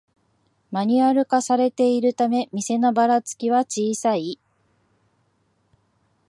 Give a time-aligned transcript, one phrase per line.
[0.71, 4.39] マニュアル化されているため店のバラつきは小さい